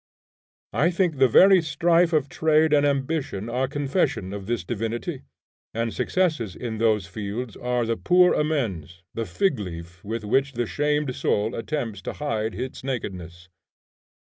[0.73, 5.21] I think the very strife of trade and ambition are confession of this divinity;
[5.75, 10.65] and successes in those fields are the poor amends, the fig leaf with which the
[10.65, 13.47] shamed soul attempts to hide its nakedness.